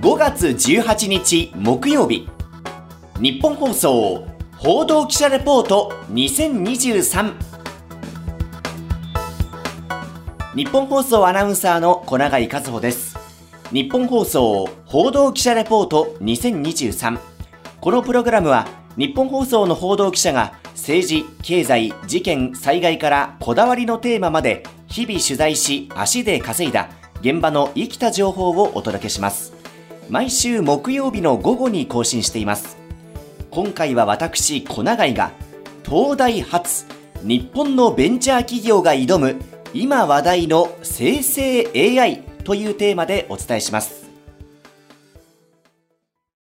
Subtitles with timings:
[0.00, 2.28] 5月18日木曜日。
[3.18, 7.32] 日本放送報道記者レポート2023
[10.54, 13.18] 日本放送アナウンサーの小永井和穂です。
[13.72, 17.18] 日本放送報道記者レポート2023
[17.80, 26.88] このプログラムは日本放送の報道記者が政治、経済、事件、災害からこだわりのテーマまで日々取材し足で稼いだ
[27.20, 29.57] 現場の生きた情報をお届けします。
[30.10, 32.78] 毎週木曜日の午後に更新しています。
[33.50, 35.32] 今回は私小永井が
[35.84, 36.86] 東大発
[37.22, 39.36] 日本のベンチャー企業が挑む
[39.74, 44.08] 今話題の生成 AI というテーマでお伝えします。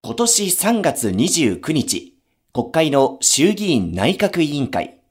[0.01, 2.13] 今年3月29日
[2.53, 5.01] 国会の衆議院内閣委員会。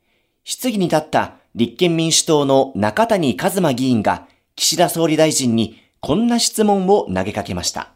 [0.44, 7.95] 質疑に立った立憲民主党の中谷一馬議員が岸田総理大臣にこんな質問を投げかけました。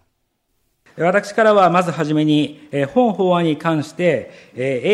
[1.02, 4.30] 私からはまずはじめに、本法案に関して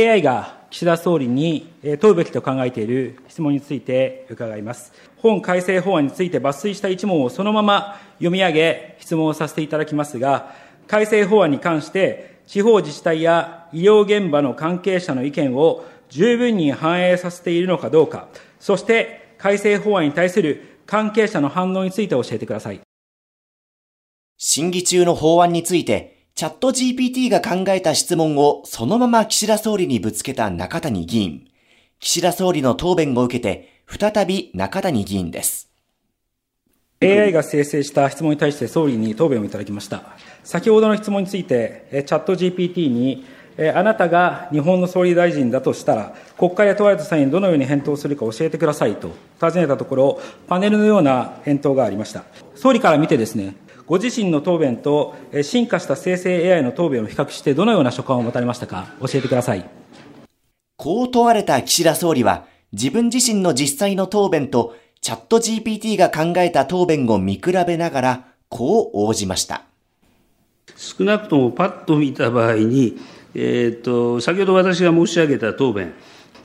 [0.08, 1.68] AI が岸田総理に
[2.00, 4.92] 問うべきと考えている質問について伺います。
[5.16, 10.54] 本改正法案について抜粋した一問をそのまま読み上げ質問をさせていただきますが、
[10.86, 18.28] 改正法案に関して地方自治体や医療現場の関係者の意見を十分に反映させているのかどうか、
[18.60, 22.80] そして改正法案に対する関係者の反応について教えてください。
[24.38, 31.48] 審議中の法案について、チャット GPT が考えた質問をそのまま岸田総理にぶつけた中谷議員。
[32.00, 35.70] 岸田総理の答弁を受けて、再び中谷議員です。
[37.02, 40.02] AI が生成した質問に対して総理に答弁をいただきました。
[40.44, 43.24] 先ほどの質問について、チャット GPT に、
[43.74, 52.24] あなたが日本の総理大臣だとしたら、国会で問われた際にどのように返答するか教えてくださいと尋ねたところ、パネルのような返答がありました。
[52.54, 53.56] 総理から見てですね、
[53.86, 58.88] ご自身の答弁と進化した生成 AI の答弁を比較してどのような所感を持たれましたか？
[59.00, 59.64] 教えてください。
[60.76, 69.62] こう問われた岸田総理は自分自身の実際の答弁とチャット GPT が考えた答弁を見比べながらこう応じました。
[70.74, 72.98] 少なくともパッと見た場合に、
[73.34, 75.94] えーと、先ほど私が申し上げた答弁、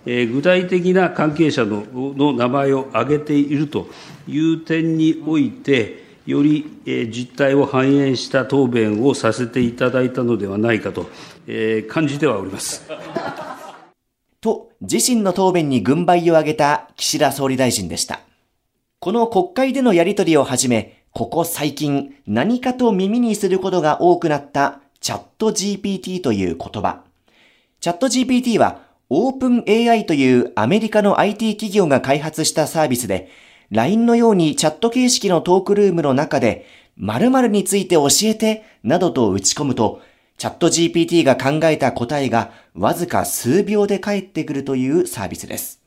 [0.05, 3.87] えー、具体的な関係者のの名前を挙げていると
[4.27, 11.09] いう点において、より実態を反映した答弁をさせていただいたのではないかと、
[11.47, 12.87] え感じてはおります。
[14.41, 18.21] と、自身の答弁に軍配を上げた岸田総理大臣でした。
[18.99, 27.03] この国会でのやりとりをはじめ、ここ最近何かと耳にすることが多くなったチャット GPT という言葉。
[27.79, 33.29] チャット GPT はオープン AI というアメリカの IT 企業が開発したサービスで、
[33.71, 36.65] LINE のようにチャット形式のトークルームの中で、
[36.97, 40.01] 〇〇について教えて、などと打ち込むと、
[40.37, 45.81] チャット GPT が考えた答えがわずか数秒で返ってくるというサービスです。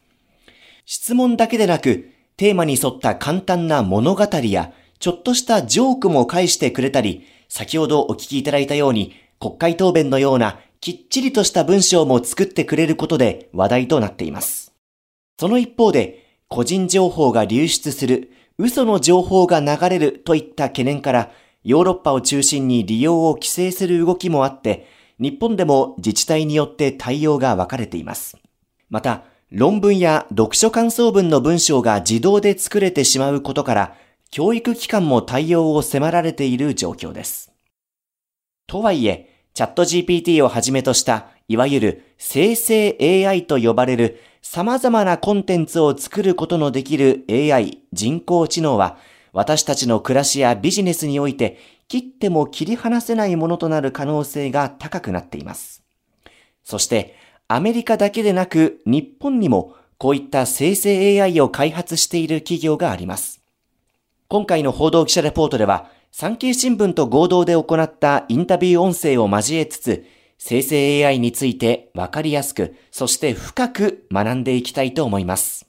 [0.87, 14.72] 質問だけでなく、テーマに沿った簡単な物語や、ちょっとしたジョークも返してくれたり、先ほどお聞きいただいたように、国会答弁のようなきっちりとした文章も作ってくれることで話題となっています。
[15.39, 21.32] その一方で、個人情報が流出する、嘘の情報が流れるといった懸念から、
[21.65, 24.87] ヨーロッパを中心に利用を規制する動きもあって、
[25.19, 28.37] 日本でも自治体によって対応が分かれています。
[28.91, 33.97] また、論文や読書感想文の文章が自動で作れてしまうことから、
[34.31, 37.53] 教育機関も対応を迫られている状況です。
[38.66, 48.99] とはいえ、チャット GPT をはじめとした、いわゆる生成 AI と呼ばれる様々なコンテンツを作ることのできる AI 人工知能は
[49.32, 55.83] 私たちの暮らしやビジネスにおいて切っても切り離せないものとなる可能性が高くなっています。
[56.62, 57.16] そして
[57.49, 63.41] アメリカだけでなく日本にもこういった生成 AI を開発している企業があります。
[64.28, 70.04] 今回の報道記者レポートでは産経新聞と合同で行ったインタビュー音声を交えつつ
[70.47, 75.67] 生成 AI についてわかりやすく、そして深く学んでいきたいと思います。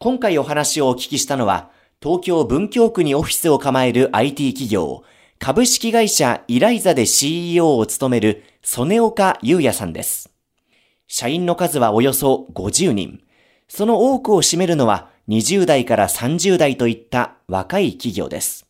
[0.00, 1.70] 今回お話をお聞きしたのは、
[2.02, 5.04] 東京文京区にオフィスを構える IT 企業、
[5.38, 10.28] 株式会社イライザで CEO を務める曽根岡優也さんです。
[11.06, 13.20] 社員の数はおよそ50人。
[13.68, 18.66] その多くを占めるのは20代から30代といった若い企業です。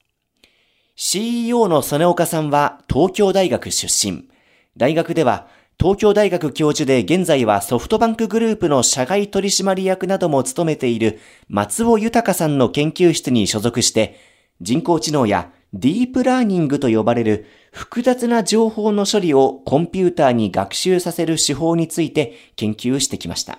[0.96, 4.28] CEO の曽根岡さんは東京大学出身。
[4.76, 5.46] 大学では
[5.78, 14.18] 東京大学教授で現在はソフトバンクグループの社外取締役なども務めている松尾豊さんの研究室に所属して
[14.60, 23.58] 人工知能やディープラーニングと呼ばれる複雑な情報の処理をコンピューターに学習させる手法について研究してきました。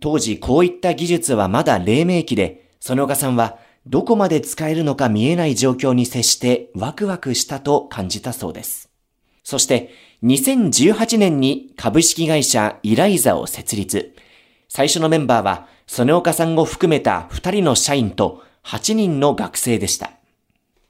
[0.00, 8.90] 当時こういった技術はまだ黎明期で、園岡さんはどこまで使えるのか見えない状況に接してワクワクしたと感じたそうです。
[9.42, 9.90] そして
[10.24, 14.16] 2018年に株式会社イライザを設立。
[14.68, 20.10] 最初のメンバーは園岡さんを含めた2人の社員と8人の学生でした。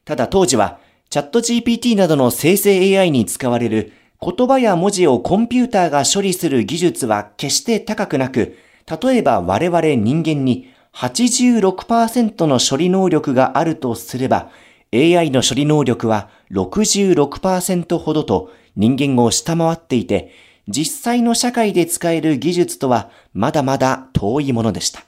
[0.06, 0.80] ただ当時は
[1.10, 8.56] チャット GPT などの生成 AI に使われる言葉や文字をコンピューターが処理する技術は決して高くなく、
[9.02, 14.50] 例えば我々人間に86%の処理能力があるとすれば、
[14.94, 20.32] AI の処理能力は66%ほどと人間を下回っていて、
[20.68, 25.02] 実際の社会で使える技術とはまだまだ遠いものでした。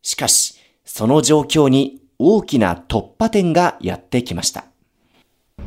[0.00, 4.64] しかし、その状況に大きな突破点がやってきました。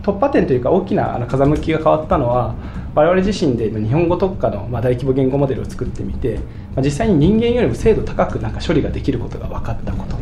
[0.02, 2.56] 突破点というか大きな風向きが変わったのは
[2.96, 6.40] 我々自身で日本語特化の大規模言語モデルを作ってみて
[6.78, 10.18] 実際に人間よりも精度高くなんか処理ができることが分かったこと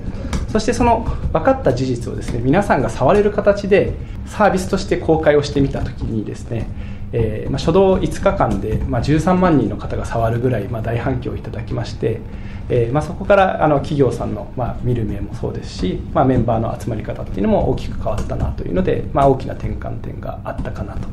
[0.52, 1.02] そしてその
[1.32, 3.94] 分かった事実をですね皆さんが触れる形で
[4.26, 6.68] サービスとして公開をしてみた時にですね
[7.12, 12.22] えーまあ、初動5日間で、まあ、13万人の方が触るぐらい、まあ、大反響をいただきまして、
[12.70, 21.08] えーまあ、そこからあの企業さんの、まあ、見る目もそうですし、まあ、メンバーの集まり方っていうのも大きく変わったなというので、まあ、大きな転換点があったかなと。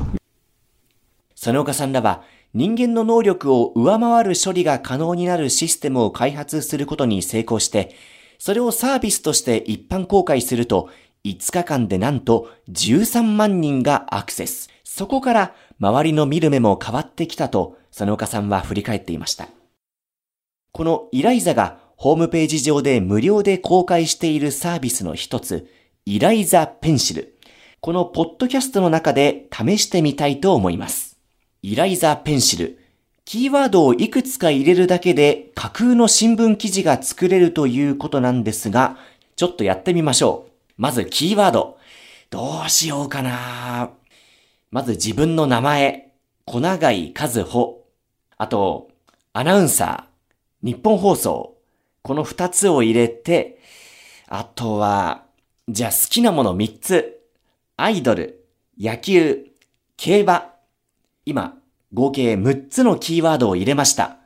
[1.34, 2.22] 園岡さんらは
[2.54, 7.94] 人間の能力を上回る処理が可能になるシステムを開発することに成功して
[8.38, 10.90] それをサービスとして一般公開すると
[11.24, 14.70] 5日間でなんと13万人がアクセス。
[14.84, 19.48] そこから周りの見る目も変わってきたと、佐野岡さんは振り返っていました。
[20.72, 25.68] このイライザがホームページ上で無料で公開しているサービスの一つ、
[26.04, 27.38] イライザペンシル。
[27.80, 31.18] このポッドキャストの中で試してみたいと思います。
[31.62, 32.78] イライザペンシル。
[33.26, 38.98] キーワードをいくつか入れるだけで架空の新聞記事が作れるということなんですが、
[39.34, 40.52] ちょっとやってみましょう。
[40.76, 41.76] まずキーワード。
[42.30, 43.90] どうしようかな
[44.70, 46.12] まず自分の名前、
[46.44, 47.78] 小長井和穂。
[48.38, 48.92] あと、
[49.32, 51.56] アナウンサー、日本放送。
[52.02, 53.58] この二つを入れて、
[54.28, 55.24] あとは、
[55.68, 57.22] じゃあ好きなもの三つ。
[57.76, 58.44] アイドル、
[58.78, 59.48] 野球、
[59.96, 60.52] 競馬。
[61.24, 61.58] 今、
[61.92, 64.18] 合計6つのキーワードを入れました。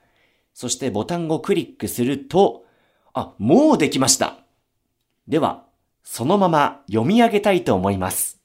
[0.55, 2.65] そしてボタンをクリックすると、
[3.13, 4.39] あ、もうできました。
[5.29, 5.65] では、
[6.03, 8.41] そのまま読み上げたいと思います。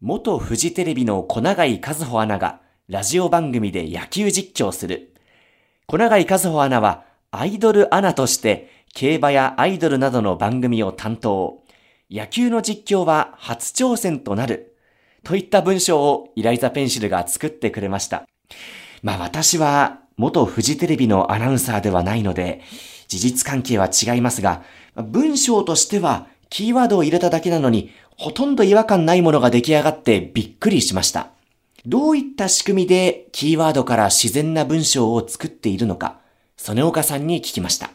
[0.00, 5.14] 元フジテレビの小永井和穂アナがラジオ番組で野球実況する。
[5.86, 11.62] 小永井和穂アナはアイドルアナとして競馬やアイドルなどの番組を担当。
[12.10, 14.75] 野球の実況は初挑戦となる。
[15.26, 18.28] といった文章をイライザペンシルが作ってくれました。
[19.02, 22.60] まあ私は元フジテレビのアナウンサーではないので、
[23.08, 24.62] 事実関係は違いますが、
[24.94, 31.30] 文章としてはキーワードを入れただけなのにほとんど違和感ないものが出来上がってびっくりしました。
[31.84, 36.20] どういった仕組みでキーワードから自然な文章を作っているのか、
[36.56, 37.90] 曽根岡さんに聞きました。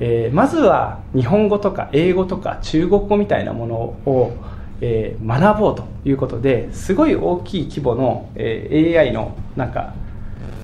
[0.00, 4.32] えー、まずは日本語とか英語とか中国語みたいなものを、
[4.80, 9.94] えー、学ぼうということですごい大きい規模の、えー、AI のなんか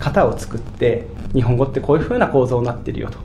[0.00, 3.18] 型を作って日本語ってこういうふうな構造になってるよと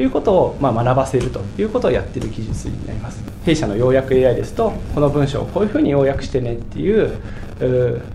[0.00, 7.20] いうことを、まあ、学ばせるということをやってる技術になります弊社の要約 AI ですとこの文章をこういうふうに要約してねっていう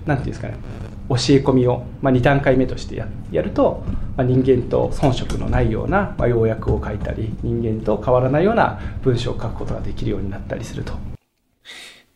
[0.05, 0.55] 何ていうんですかね
[1.09, 3.83] 教え込みを、まあ、2段階目としてややると、
[4.15, 10.93] まあ、人間と遜色のないような、まあ、要約を書いたり人間と変わらないような文章を書くことができるようになったりすると。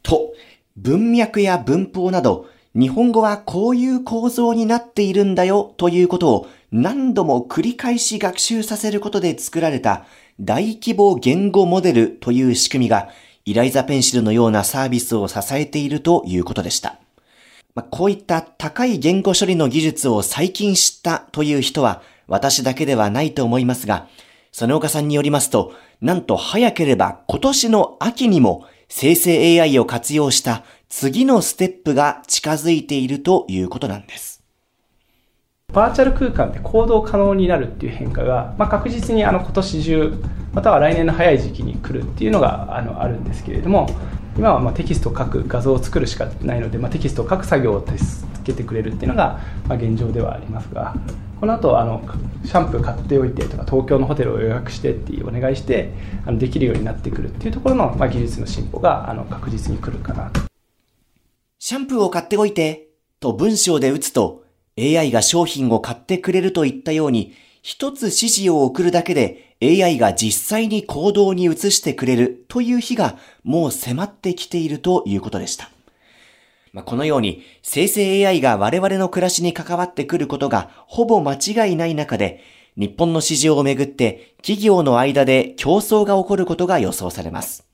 [0.04, 0.34] と
[0.78, 10.06] 文脈や文法など日本語はこういう構造になっているんだよということを何度も繰り返し学習させることで作られた
[10.40, 13.10] 大規模言語モデルという仕組みが
[13.46, 16.98] イライザペンシルのようなサービスを支えているということでした。
[17.76, 24.08] まあ、こういった高い言語処理の技術を最近知ったという人は私だけではないと思いますが、
[24.52, 28.66] その岡さんによりますと、なんと早ければ今年の秋にも
[28.96, 34.44] 生成 AI を活用した次のステップが近づいているということなんです。
[35.74, 40.24] バーチャル空間で行動可能になるっていう変化が、まあ、確実にあの今年中
[40.54, 43.90] または来年の早い時期に来るっていうのがあのあるんですけれども
[44.38, 50.96] 今はまテキストを書く画像を作るしかないので、まあ、テキストを書く作業ですけてくれるっていうのが、まあ、現状ではありますが
[51.40, 52.02] この後あの
[52.46, 55.92] シャンプー買っておいてとか東京のホテルを予約してっていうお願いして
[56.26, 60.42] あのできるようになってくるっていうところの、まあ、技術の進歩があの確実に来るかなと。
[61.60, 62.88] シャンプーを買っておいて
[63.20, 64.44] と文章で打つと
[64.78, 75.73] AI が商品を買ってくれるといったように一つ指示を送るだけで AI が実際に行動に移してくれるという日がもう迫ってきているということでした。
[76.74, 82.42] まあ、このように生成 AI が我々の暮らしに関わってくることがほぼ間違いない中で、
[82.76, 87.68] 日本の市場をめぐって企業の間で競争が起こることが予想されます。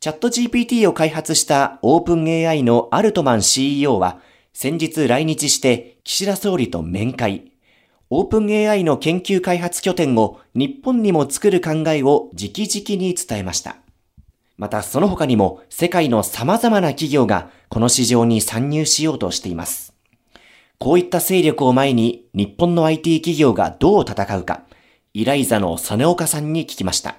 [0.00, 4.18] チャット GPT を開発したオープン AI のアルトマン CEO は
[4.52, 7.52] 先日来日して岸田総理と面会。
[8.10, 13.81] オープン AI の研究開発拠点を日本にも作る考えを直々に伝えました。
[14.62, 19.92] またその他にも世界の様々な企業がこの市場に参入しようとしています。
[20.78, 24.62] こういった勢力を前に日本の IT 企業がどう戦うか、
[25.14, 27.16] イライザの曽根岡さんに聞きました。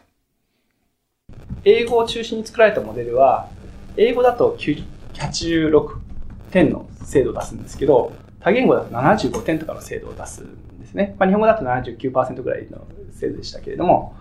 [1.66, 3.50] 英語を中心に作られたモデルは、
[3.98, 5.98] 英語だと86
[6.50, 11.18] 点の精度を出すんですけど、多言語だと75点とかの精度を出すんですね。
[11.20, 14.16] まあ、日本語だと79%ぐらいの精度でしたけれども、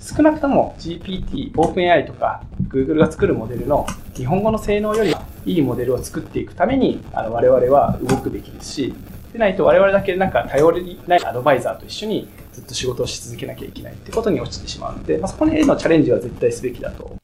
[0.00, 5.14] 少なくとも GPT、OpenAI とか Google が作るモデルの日本語の性能より
[5.44, 8.94] いいモデルを作っていくためにあの我々は動くべきですし、
[9.32, 17.16] でないと我々だけなんか頼りないアドバイザーと一緒にずっと仕事をし続けなきゃいけないってことに落ちてしまうので、まあ、そこへのチャレンジは絶対すべきだと。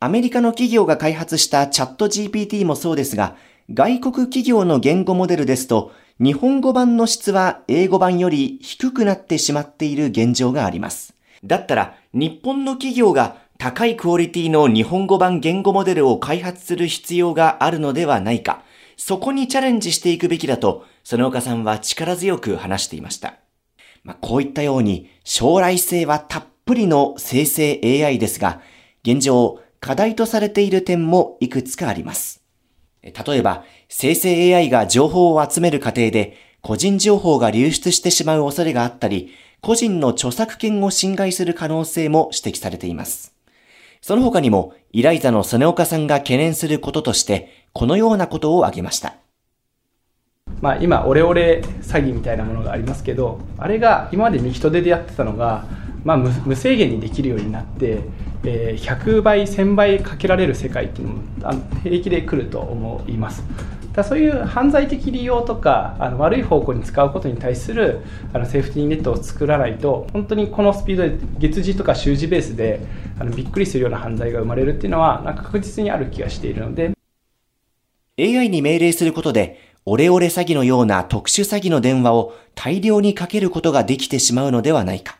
[0.00, 3.36] アメリカの企業が開発したチャット GPT もそうですが、
[3.74, 11.17] 外国企業の言語モデルですと、日本語版の質は英語版より低くなってしまっている現状があります。
[11.44, 18.62] だったら、日本の企業が高いクオリティの日本語版言語モデルを開発する必要があるのではないか。
[18.96, 23.34] そこにチャレンジしていくべきだと、その岡さんは力強く話していました。
[24.04, 28.60] まあ、こういったように、将来性はたっぷりの生成 AI ですが、
[29.02, 32.42] 現状、課題とされている点もいくつかあります。
[33.02, 43.34] 例えば、生成 AI が情報を集める過程で、個人情報が流出してしまう恐れがあったり、個人の著作権を侵害する可能性も指摘されています。
[44.00, 49.16] その他にも、イライザの曽根岡さんが懸念することとして、このようなことを挙げました。
[50.60, 55.64] まあ、今、オレオレ詐欺みたいなものがありますけど、あれが今まで人手でやってたのが、
[56.04, 58.04] まあ、無制限にできるようになって、
[58.44, 61.22] えー、100倍、1000倍かけられる世界っていうのも
[61.82, 63.42] 平気で来ると思います。
[63.98, 68.00] だそういう犯罪的利用とかあの悪い方向に使うことに対する
[68.32, 72.80] あのセーフティーネットを作らないと本当にこのスピードで月次とか週次ベースで
[73.18, 76.92] あのびっくりするような犯罪が生まれるっていうのはなんか確実にある気がしているので
[78.18, 85.18] AI に命令することでオレオレ詐欺のような特殊詐欺の電話を大量にかけることができてしまうのではないか。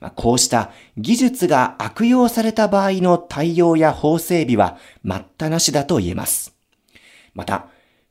[0.00, 6.54] ま、こうした技術が悪用された場合の対応や法整備は待ったなしだと言えます。
[7.34, 7.68] また、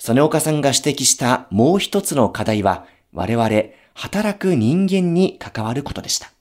[0.07, 3.49] 曽根岡さんが指摘したもう一つの課題は、我々、
[3.93, 6.31] 働く人間に関わることでした。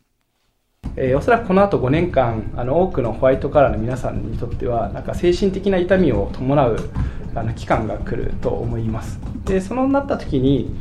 [0.94, 6.90] えー、おそらくこの後5年間あの多くのホワイトカラーの皆さんにとってはなんか精神的な痛みを伴う
[7.34, 10.72] あの期間が来ると思いますでそのなった時に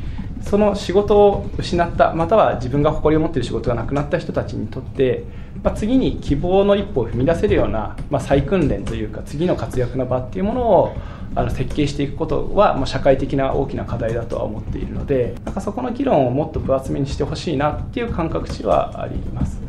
[0.46, 5.24] その仕事を失ったまたは自分が誇りを持っている仕事がなくなった人たちにとって、
[5.64, 10.96] まあ、次に希望の一歩を踏み出せるような、まあ、再訓練というか次の活躍の場っていうものを
[11.34, 19.60] あの設計していくことは、まあ、社会的な大きな課題だとは思っているのでなんかそこの議論をもっと分厚めにしてほしいなっていう感覚値はあります。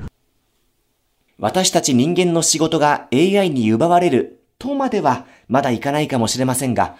[1.39, 6.97] 私たち人間の仕事が AI に奪われるとまではまだいかないかもしれませんが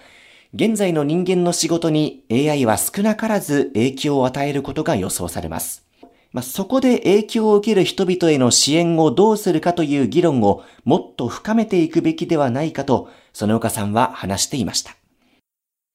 [0.53, 5.85] 現在の人間の仕事に AI は少なからず影響を与えることが予想されます。
[6.31, 14.95] まあ、そこで影響を受ける人々への支援をどうするかという議論をもっと深めていくべきではないかと、曽根岡さんは話していました。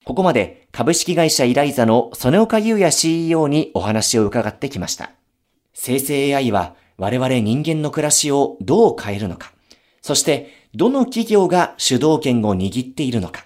[0.05, 5.11] ここまで株式会社イライザの曽根岡優也 CEO にお話を伺ってきました。
[5.73, 9.53] 生成 AI は我々人間の暮らしをどう変えるのか、
[10.01, 13.45] そしてどの企業が主導権を握っているのか、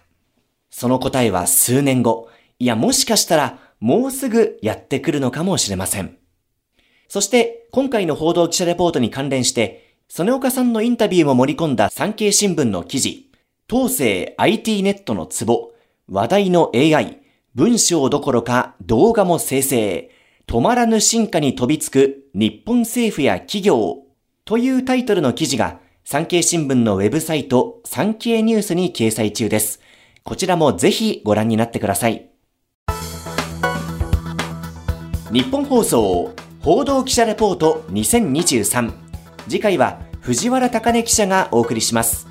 [0.79, 2.29] その答えは数年後、
[2.59, 6.19] いやもしかしたらもうすぐやってくるのかもしれません。
[7.07, 13.31] そして今回の報道記者レポートに関連して、曽根岡さんのインタビューも盛り込んだ産経新聞の記事、
[13.67, 15.71] 東西 IT ネットのツボ、
[16.07, 17.23] 話題の AI、
[17.55, 20.11] 文章どころか動画も生成、
[20.45, 24.03] 止まらぬ進化に飛びつく日本政府や企業。
[24.45, 29.81] というタイトルの記事が産経新聞のウェブサイト産経ニュースに掲載中です。
[30.27, 32.29] こちらもぜひご覧になってください。
[35.31, 38.91] 日本放送報道記者レポート2023
[39.47, 42.27] 次回は藤原貴根記者がお送りします。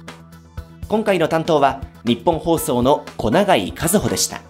[0.89, 4.43] 今回の担当は日本放送の小永井和穂でした。